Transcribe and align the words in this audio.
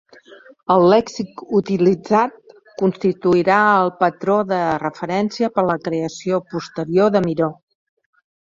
El 0.75 0.85
lèxic 0.91 1.41
utilitzat 1.59 2.55
constituirà 2.81 3.59
el 3.83 3.93
patró 4.01 4.39
de 4.55 4.63
referència 4.87 5.53
per 5.59 5.65
a 5.67 5.69
la 5.71 5.79
creació 5.89 6.45
posterior 6.55 7.17
de 7.19 7.27
Miró. 7.29 7.53